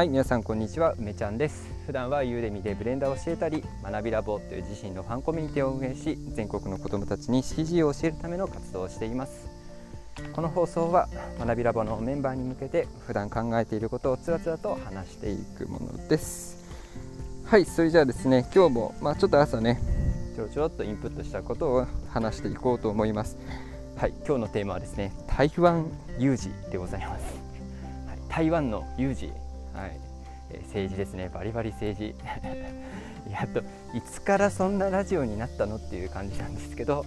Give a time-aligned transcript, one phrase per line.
[0.00, 1.70] はい皆さんこんにちは梅ちゃんです。
[1.84, 9.46] 普段はユーデミでブレンダーを教えたり学びラボという自身のファンコミュニティを運営し全国の子どもたちに CG を教えるための活動をしています。
[10.32, 11.06] この放送は
[11.38, 16.64] 学びラボのメンバーに向けて普段考えていることをつらつらと話していくものです。
[17.44, 19.82] はいそれじゃあですね今日もまあ、ちょっと朝ね
[20.34, 23.36] ちょろちょろっとインプットしたことを話していこうと思います。
[23.98, 25.84] はい今日のテーマはですね台湾
[26.18, 27.22] 有事でございます、
[28.08, 29.30] はい、台湾の有事。
[29.74, 30.00] はい、
[30.50, 31.30] え、政治ですね。
[31.32, 32.14] バリバリ政治。
[33.30, 33.60] やっと
[33.94, 37.04] いつからそんなラジオになったのっていう感じなんですけど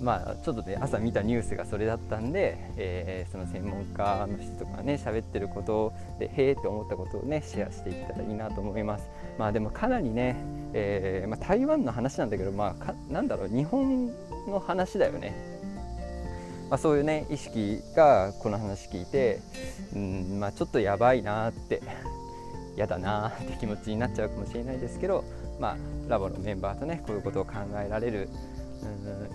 [0.00, 9.08] まあちょっとね朝見たニュースがそれだったんで、えー、その専門家の人とかね喋ってることでへえって思ったことをねシェアしていったらいいなと思います。
[9.38, 10.36] まあでもかなりね、
[10.72, 14.12] えー、まあ、台湾の話なんだけどまあなんだろう日本
[14.46, 15.57] の話だよね。
[16.70, 19.40] まあ、そういうね意識がこの話聞いて、
[19.94, 21.82] うんまあ、ちょっとやばいなって
[22.76, 25.24] 嫌だなって気持ちになっちゃうかもしれないですけど、
[25.58, 25.76] まあ、
[26.08, 28.28] ラボのメンバーとねこういうことを考えられる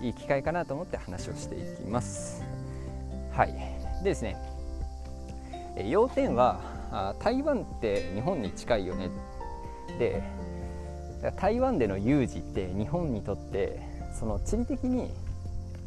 [0.00, 2.42] んいい機会かなと思って話をしていきます。
[3.32, 3.52] はい、
[4.02, 4.36] でですね
[5.86, 9.10] 要点はあ台湾って日本に近いよね
[9.98, 10.22] で
[11.36, 13.80] 台湾での有事って日本にとって
[14.12, 15.10] その地理的に、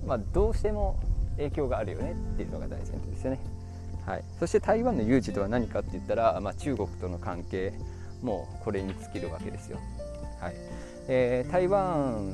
[0.05, 0.99] まあ、どうしても
[1.37, 3.39] 影響があるよねっていうのが大前提ですよね。
[4.05, 7.73] はい、そして台湾の有事とは何かって言ったら、まあ、中国との関係
[8.21, 9.79] もこれに尽きるわけですよ。
[10.39, 10.55] はい
[11.09, 12.31] えー、台湾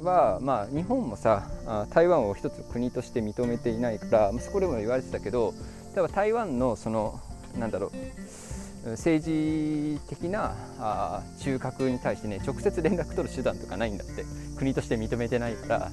[0.00, 1.48] は、まあ、日本もさ
[1.90, 5.54] 台湾を一つ国として認めていないからそこでも言われてたけど
[5.94, 7.20] 多分台湾のその
[7.58, 7.92] なんだろ
[8.84, 14.24] う政治的なあ中核に対してね直接連絡取る手段とかないんだって
[14.56, 15.92] 国として認めてないから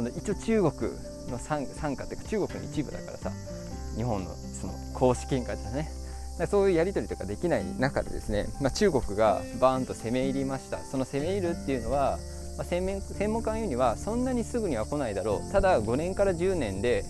[0.00, 0.92] その一応中国
[1.30, 3.30] の傘下っていうか中国の一部だからさ
[3.96, 5.90] 日本のその公式見解ですね。
[6.46, 10.78] そういうやり取りとかできない中でですね、まあ、中国がバーンと攻め入りました。
[10.78, 12.18] その攻め入るっていうのは、
[12.56, 12.86] まあ、専
[13.30, 15.52] 門家が言うにはそんなにすぐには来ないだろう。
[15.52, 17.04] ただ5年から10年で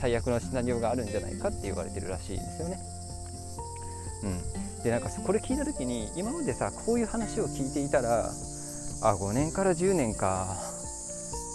[0.00, 2.78] 最悪のシナリオがあるんじゃないかって言われてるらしいですよね。
[4.22, 8.26] うん、でなんかこれ聞いた時に今までさこういう話を聞いていたら
[9.02, 10.75] あ5年から10年か。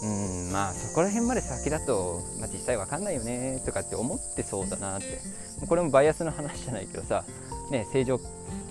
[0.04, 5.20] うんまあそこら辺まで先だと、まあ、実際わかんないよねとかって思ってそうだなって。
[5.68, 7.24] これもバイアスの話じゃないけどさ、
[7.70, 8.20] ね、正常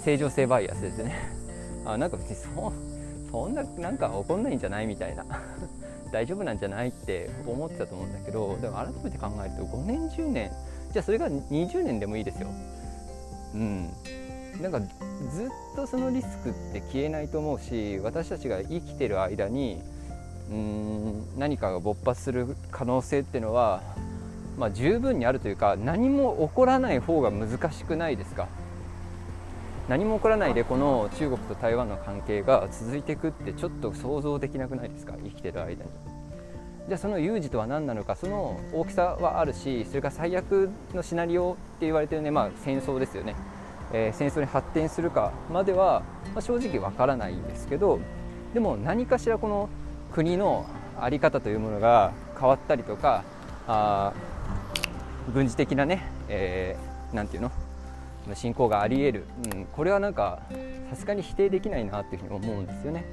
[0.05, 1.15] 正常性バイアスですね。
[1.87, 2.73] あなんか別にそ
[3.31, 5.25] そんななんか起こんないんじゃないみたいな。
[6.11, 10.51] 大丈夫なんじゃないって思ってたと思うんだけどでも改めて考えると5年10年。
[10.93, 12.49] じゃあそれが20年でもいいですよ。
[13.55, 13.93] うん。
[14.61, 19.81] なんかずっとそのリスクって消えないと思うし私たちが生きてる間に
[20.51, 23.83] うん何かが勃発する可能性っていうのは、
[24.59, 28.49] まあ、十分にあるというか何も起こらない方が難しくないですか？
[29.89, 35.15] 何も起こらないでこの中国と台湾の関係が続いていくってちょっと想像できなくないですか？
[35.23, 35.91] 生きてる間に。
[36.89, 38.17] じゃあその有事とは何なのか？
[38.17, 43.37] その大きさはあるしそれから最悪のシナリオって言われてるね、まあ、戦争ですよね、
[43.93, 46.03] えー、戦争に発展するかまでは、
[46.35, 48.01] まあ、正直わからないんですけど
[48.55, 49.69] でも何かしらこの
[50.13, 50.67] 国の
[51.01, 53.25] 在り方というものが変わったりとか
[53.67, 54.13] あ
[55.33, 57.53] 軍事的なね、えー、なんていうの？
[58.35, 60.41] 侵攻があり得る、うん、これはなんか
[60.91, 63.05] さすがに否定できないなっていうふうに思うんですよね。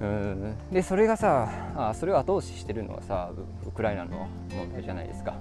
[0.00, 3.30] うんでそれがさあそれを後押ししてるのはさ
[3.66, 5.34] ウクライナの問題じゃないですか。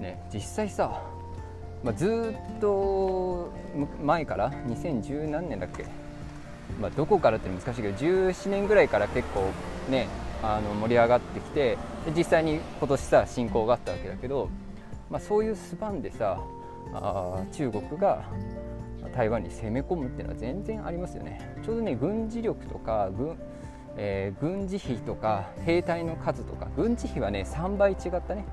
[0.00, 1.00] ね、実際さ、
[1.84, 3.52] まあ、ずっと
[4.02, 5.84] 前から2010何年だっけ？
[6.80, 9.50] まあ、どこからって難しいけど17年ぐらいから結構
[9.90, 10.08] ね
[10.42, 11.78] あの盛り上がってきて
[12.16, 14.50] 実際に今年さ侵攻があったわけだけど、
[15.10, 16.38] まあ、そういうスパンでさ
[16.92, 18.24] あ中国が
[19.14, 21.56] 台湾に攻め込むっていうのは全然ありますよね。
[21.64, 23.36] ちょうどね軍事力とか軍,、
[23.96, 28.44] えー、軍事費とか兵隊の数とか軍事費はね3倍違ったね。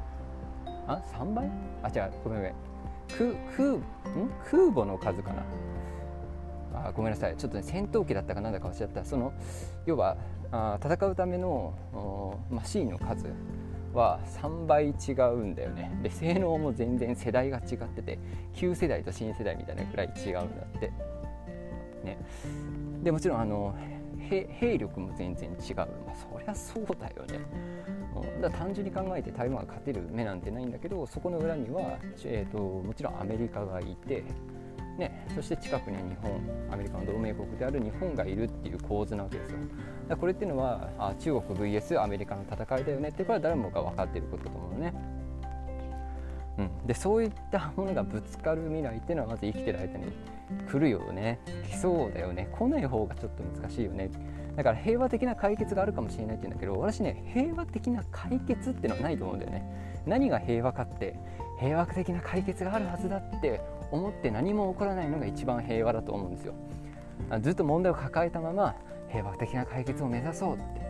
[0.88, 1.50] あ3倍？
[1.84, 2.53] あ違うごめんごめん。
[3.17, 3.78] 空空
[4.50, 5.44] 空母の数かな。
[6.73, 7.35] あごめんなさい。
[7.38, 9.03] ちょっとね戦闘機だったかなんだか忘れちゃった。
[9.03, 9.34] その
[9.85, 10.18] 要は
[10.52, 11.73] あ戦うための
[12.50, 13.28] マシーンの数
[13.94, 16.00] は3倍違うんだよね。
[16.03, 18.20] で性能も全然世代が違ってて
[18.53, 20.91] 旧世代と新世代みたいなぐらい違うんだって。
[22.03, 22.18] ね。
[23.03, 23.76] でもちろんあの
[24.29, 27.40] 兵力も全然違う、まあ、そりゃそうだよね。
[28.41, 34.24] だから単純に考えて台湾が勝てる目なんてないんだけどそこの裏には、えーともちろんアメリカがいて
[35.02, 36.40] ね、そして近くには日本
[36.72, 39.58] アメリカの同盟国である日本がいるっていう構図なわけですよ。
[40.08, 44.94] だこれっていうのはあ中国 VS アメリカの戦いだよねってこれは誰もが分かっていることだと思うね。
[46.59, 50.12] うん、でそういったものがぶつかる未来っていうのはまず生きてる間に
[50.70, 51.40] 来るよね。
[51.68, 52.48] 来そうだよね。
[52.52, 54.12] 来ない方がちょっと難しいよね。
[54.56, 59.64] だから平和的な解決があるかもしれないって言うんだけど私ね平和的な解決っていうのはないと思うんだよね。
[60.06, 61.16] 何が平和かって
[61.59, 66.53] 平和的な解決があるはずだって思って何も起こらないのが一番平和だと思うんですよ。
[67.41, 68.76] ずっと問題を抱えたまま
[69.09, 70.82] 平和的な解決を目指そうって。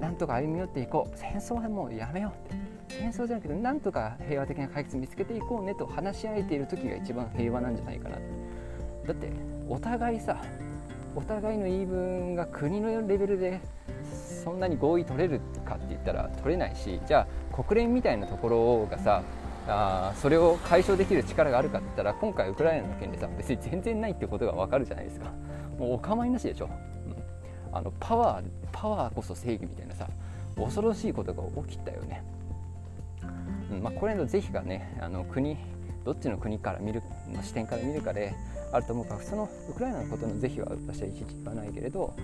[0.00, 1.16] なんとか歩み寄っていこう。
[1.16, 2.74] 戦争はもうやめようって。
[2.88, 8.18] 戦争じゃなくてなんとか平和的な解決見つけていこうねと話し合えている時が一番平和なんじゃないかな
[9.06, 9.32] だって
[9.68, 10.42] お互いさ
[11.16, 13.60] お互いの言い分が国のレベルで
[14.44, 19.22] そんなに合意取れるかって言ったら取れないしじゃあ国連みたいなところがさ
[19.66, 25.30] あそれを解消できる力があるかって言ったら今回ウクライナの件でさ別に全然ないってことが分かるじゃないですか。
[25.78, 26.66] もうお構いなしでしょ、
[27.06, 30.08] うん、あのパワーパワーこそ正義みたいなさ
[30.56, 32.22] 恐ろしいことが起きたよね、
[33.72, 35.56] うんまあ、これの是非がねあの国
[36.04, 37.02] どっちの国から見る
[37.32, 38.34] の視点から見るかで
[38.72, 42.14] あると思うからそのウクライナのことの是非は私はいちいち言わないけれど、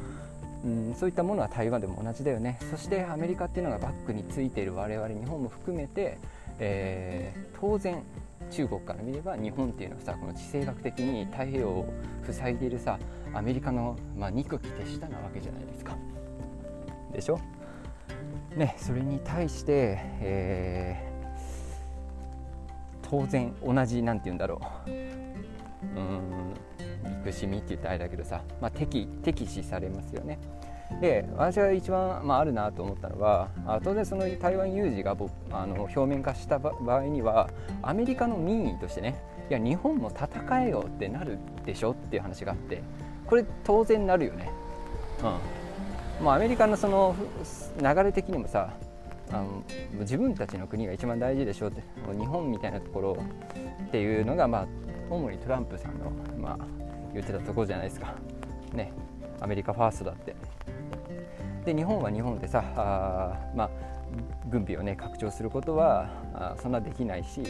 [0.64, 2.58] うん、そういったものは台湾でも同じだよね。
[2.70, 6.18] そしてアメリカっていうのがバックについている我々日本も含めて、
[6.60, 8.02] えー、当然
[8.50, 11.92] 中国から見れば日本っていうのはさこの地政学的に太平洋を
[12.30, 12.98] 塞いでいるさ
[13.32, 15.96] アメリカの、まあ、憎き手下なわけじゃないですか。
[17.12, 17.38] でしょ？
[18.56, 26.54] ねそれに対して、えー、当然同じ何て言うんだろううん
[27.18, 30.38] 憎しみって言ったらあれだけどさ、まあ、敵敵視されますよね。
[31.00, 35.16] で私が一番、まあ、あるなと思ったのはあ当然その台湾有事が
[35.50, 37.48] あの表面化した場合には
[37.82, 42.82] アメリカの民意としてねいや日本も戦えよってなるでしょっていう話があって
[43.26, 44.50] これ当然なるよね。
[45.20, 47.16] うんまあ、アメリカのその
[47.80, 48.74] 流れ的にもさ
[49.32, 49.62] あの
[50.00, 51.82] 自分たちの国が一番大事でしょって
[52.18, 53.16] 日本みたいなところ
[53.86, 54.66] っていうのが、まあ、
[55.08, 56.66] 主にトランプさんの、まあ、
[57.14, 58.14] 言ってたところじゃないですか。
[58.72, 58.92] ね、
[59.40, 60.34] アメリカファーストだって。
[61.64, 63.70] で日本は日本でさあ、まあ、
[64.48, 67.42] 軍備を、ね、拡張することはあそんなできないし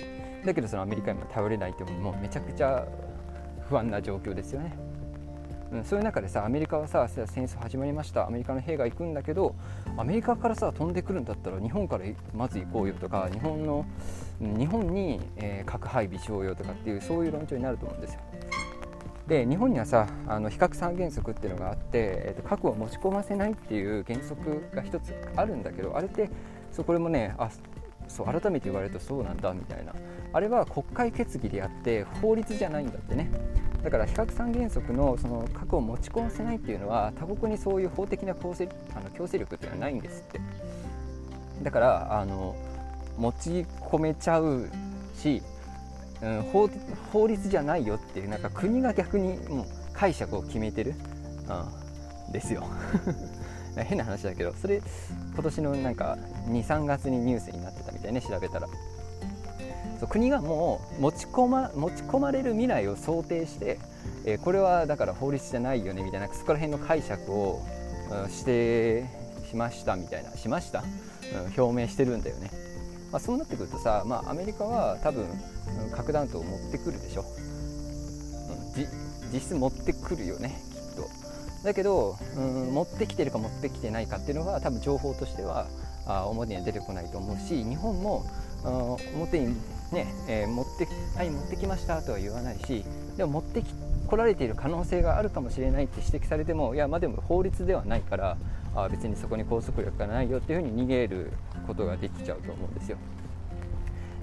[0.44, 2.86] だけどそのアメリカにも頼れないってもうめちゃくちゃ
[3.68, 4.72] 不安な状況ですよね。
[5.72, 9.54] うん、そういう中でさアメリカはさ戦争始まりましたアメリカの兵が行くんだけど
[9.96, 13.86] アメリカからさ飛んでくるんだったら日本からまず行こうよとか日本の
[14.40, 18.20] 日本に、えー、核配備しようよとかっていうそういう論調になると思うんですよ。
[19.30, 26.28] で日本にはさあの比較三原則っていうのがあって、えーと、核を持ち込ませないっていう原則が一つあるんだけどあれって
[26.72, 27.48] そうこれもねあ
[28.08, 29.94] そう改めて言われるとそうなんだみたいな。
[30.32, 33.30] あれは国会決議であって法律じゃないんだってね。
[33.84, 40.40] だから比較三原則のその核を持ち込ませないっていうのは他国にそういう法的な強制あの強制力っていうのはないんですって。
[41.62, 42.56] だからあの
[43.16, 44.68] 持ち込めちゃう
[45.14, 45.40] し、
[46.22, 46.68] うん、法
[47.12, 50.94] 法律じゃないよっていうなんか国が逆にもう解釈を決めてる、
[51.48, 52.66] うん、ですよ。
[53.76, 54.82] 変な話だけどそれ
[55.32, 56.18] 今年のなんか
[56.48, 58.68] 23月にニュースになってたみたいね調べたら。
[60.00, 63.78] そう国がもう持ち込ま持ち込まれる未来を想定して、
[64.24, 67.60] えー、これはだから法律じゃないよねみたいなそこら辺の解釈を、
[68.10, 69.04] うん、して
[69.50, 70.82] しましたみたいなしました、
[71.34, 72.50] うん、表明してるんだよね、
[73.12, 75.26] まあ、そうなってくるとさ、まあ、アメリカは多分、
[75.92, 77.24] 核弾頭を持ってくるでしょ、
[78.76, 81.08] うん、実質持ってくるよねきっと。
[81.64, 85.66] だけど、うん、持ってきてるか持ってきてないかっていうのは多分情報としては
[86.06, 88.24] あ表には出てこないと思うし日本も
[89.14, 89.54] 表に
[89.92, 92.84] ね、えー、持ってはい持ってきましたとは言わないし
[93.16, 93.74] でも持ってき
[94.06, 98.36] 来られている可能性があるかもしれないって指摘されてもいやまあでも法律ではないから
[98.74, 101.32] あ別にそこに拘束力がないよっていうふうに逃げる
[101.66, 102.96] ことができちゃうと思うんですよ。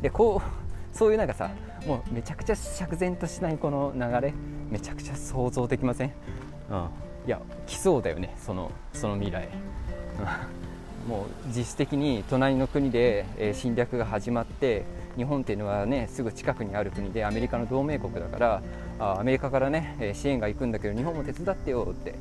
[0.01, 1.51] でこうそういうなんかさ
[1.85, 4.33] もうめちゃくちゃ釈然としないこの流れ
[4.69, 6.11] めちゃくちゃ想像できません、
[6.69, 6.89] うん、
[7.25, 9.47] いや来そうだよねそのその未来。
[11.07, 11.25] もう
[11.55, 14.83] 実質的に隣の国で、え侵略が始まって
[15.15, 18.61] 日本っていうのはねすぐ近くにある国でアメリカの同盟国だから
[18.99, 22.15] あアメリカからね支援が行くんだけど日本も手伝ってよって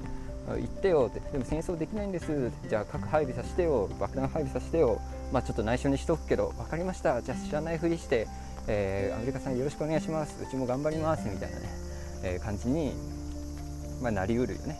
[0.54, 1.20] 言ってよって。
[1.32, 2.50] でも戦争できないんです。
[2.68, 3.88] じゃあ核配備させてよ。
[3.98, 5.00] 爆弾配備させてよ。
[5.32, 6.52] まあちょっと内緒にしとくけど。
[6.56, 7.20] 分かりました。
[7.22, 8.28] じゃあ知らないふりして、
[8.68, 10.42] えー、アメリカさんよろしくお願いします。
[10.42, 11.28] うちも頑張ります。
[11.28, 11.68] みたいなね、
[12.22, 12.92] えー、感じに、
[14.00, 14.78] まあ、なりうるよね。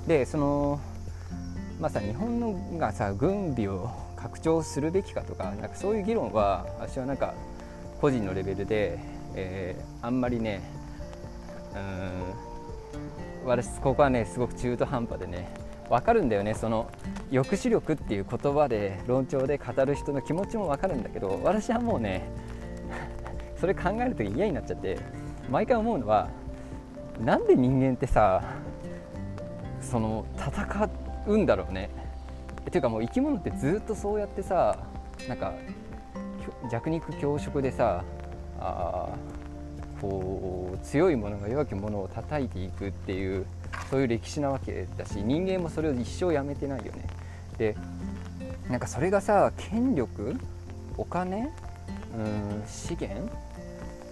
[0.00, 0.80] うん、でその
[1.80, 7.34] まあさ日本のがさ軍備を拡張するべきかとかなんかそういう議論は私はなんか
[8.00, 8.98] 個人のレベルで、
[9.34, 10.60] えー、あんまりね
[11.74, 12.47] うん
[13.44, 15.48] 私ここはねすごく中途半端でね
[15.88, 16.54] 分かるんだよね。
[16.54, 16.90] その
[17.30, 22.28] 抑止力っていう言葉で論調で語る人の気持ちも分かるんだけど私はもうね
[23.56, 24.98] それ考えると嫌になっちゃって
[25.50, 26.28] 毎回思うのは
[27.24, 28.42] なんで人間ってさ
[29.80, 30.90] その戦
[31.26, 31.90] うんだろうね。
[32.68, 34.76] っていうかもう生き物ってずっとそうやってさ
[35.26, 35.54] なんか
[36.70, 38.04] 弱肉強食でさ
[38.60, 39.08] あ
[40.00, 43.46] こう強いものが弱き者を叩いていくっていう
[43.90, 47.06] そういう歴史なわけだし人間もそれを一生やめてないよね。
[47.58, 47.76] で
[48.68, 50.36] なんかそれがさ権力
[50.96, 51.50] お金
[52.14, 53.30] うん資源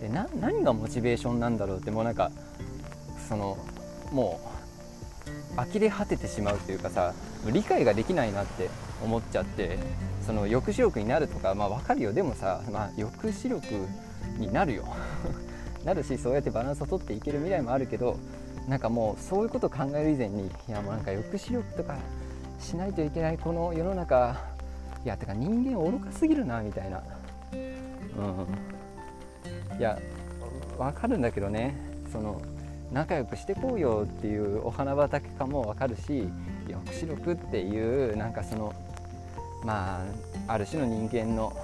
[0.01, 2.31] でな何がモチベーションなんだろうってもうなんか
[3.29, 3.57] その
[4.13, 4.41] も
[5.57, 7.15] う呆れ果ててしまうというかさ
[7.51, 8.69] 理解ができないなって
[9.03, 9.79] 思っちゃって
[10.27, 12.13] その抑止力になるとかまあ分かるよ。
[12.13, 13.67] でもさ、まあ、抑止力
[14.39, 14.85] になるよ。
[15.87, 18.19] なるしそうやってバランスをとっていける未来もあるけど
[18.69, 21.97] なんかもうそういうことを考える以前にいやもうなんか抑止力とか
[22.59, 24.37] しないといけないこの世の中
[25.05, 27.01] いやてか人間愚かすぎるなみたいな。
[27.53, 27.57] う
[29.77, 29.79] ん。
[29.79, 29.97] いや
[30.77, 31.77] 分かるんだけどね。
[32.11, 32.43] その
[32.91, 36.29] 仲良くしてこうよっていうお花畑かも分かるし
[36.69, 38.75] 抑止力っていうなんかその
[39.65, 40.05] ま
[40.49, 41.57] あある種の人間の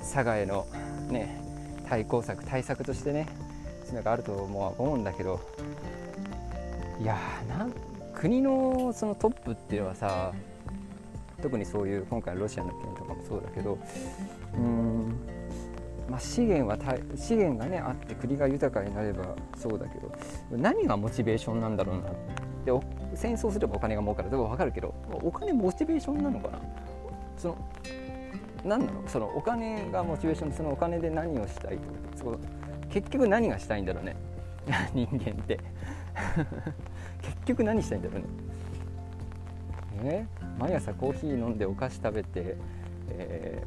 [0.00, 0.66] 佐賀への
[1.10, 1.42] ね
[1.86, 3.26] 対抗策対策としてね
[3.90, 5.40] いうのがあると思うんだけど
[7.00, 7.18] いや
[7.48, 7.72] なん
[8.14, 10.32] 国のそのトップっていうのはさ
[11.42, 13.78] 特にそういう今回ロシアの件とかもそうだけど
[14.54, 15.16] うん、
[16.08, 16.76] まあ、資源は
[17.16, 20.12] 資源がねあって国が豊かになればそうだけど
[20.50, 22.10] 何がモチベーションなんだろうな
[22.64, 22.72] で
[23.16, 24.28] 戦争すればお金が儲かる。
[24.28, 26.58] とか分かるけどお金モチベーションなのかな？
[27.38, 27.56] その
[28.62, 29.08] 何なの？
[29.08, 32.38] そのお金がモチベーションそのお金で何をしたいとかその
[32.90, 34.16] 結局何がしたいんだろうね。
[34.94, 35.58] 人間って。
[37.22, 38.26] 結局何したいんだろうね。
[40.02, 40.26] え
[40.58, 42.56] 毎朝コーヒー飲んでお菓子食べて、
[43.10, 43.62] え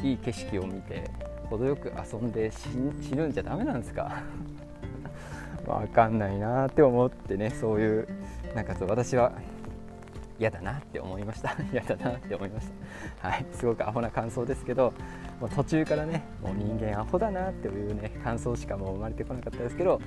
[0.00, 1.08] ー、いい景色を見て
[1.48, 2.68] 程よく遊んで死
[3.14, 4.22] ぬんじゃダメなんですか？
[5.66, 8.08] わかんないなって思ってねそういう
[8.54, 9.32] なんかそう私は
[10.38, 11.56] 嫌だなって思いました。
[11.72, 12.68] 嫌だなって思いまし
[13.22, 13.28] た。
[13.28, 13.46] はい。
[13.52, 14.92] すごくアホな感想ですけど
[15.40, 20.00] もう途中からねもう人間アホだなっていうね感想しかもう生まれてこなかったですけど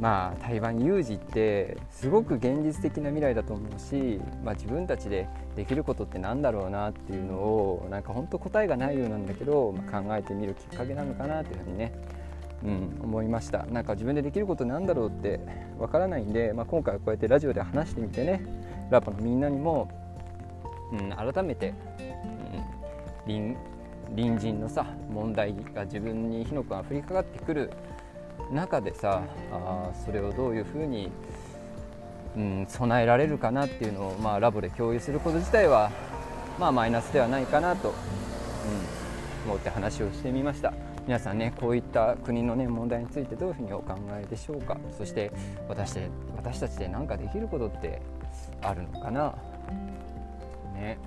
[0.00, 11.92] まあ、台湾有事ってすごく現実的な未来だと思うし、まあ、自分たちでできることって何だろうなっていうのをなんか本当答えがないようなんだけど、まあ、考えてみるきっかけなのかなっていうふうにね、
[12.64, 13.66] うん、思いました。
[13.66, 15.38] なんか自分でできることなんだろうって
[15.78, 18.42] わからないんで、まあ、今回はこうやってラジオで話してみてね
[18.90, 19.90] ラパのみんなにも、
[20.92, 21.74] うん、改めて、
[23.26, 23.56] うん、
[24.16, 27.70] 隣人のさ問題が自分に火の粉が降りかかってくる
[28.52, 31.10] 中でさあそれをどういうふうに、
[32.36, 35.90] うん、備えられるかなっていうのを、まあ、ラボで共有すること自体は、
[36.58, 40.72] まあ、マイナスではないかなと、うん、思って話をしてみました。
[41.06, 44.76] 皆さんねこういった国の、ね、問題についてどういうふうにお考えでしょうか？
[44.96, 45.32] そして
[45.66, 48.02] 私で私たちで何かできることって
[48.60, 49.34] あるのかな？
[50.74, 50.98] ね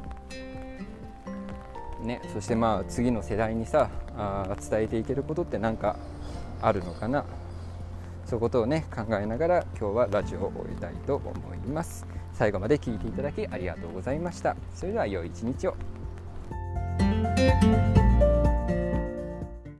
[2.04, 5.96] ね、そしてまあ次の世代にさあ伝えていけることって何か
[6.62, 7.26] あるのかな？
[8.26, 12.06] そういうことをね考えながら今日はラジオを終えたいと思います。
[12.34, 14.56] 最後まで聞いていただきありがとうございました。
[14.74, 15.76] それでは良い一日を。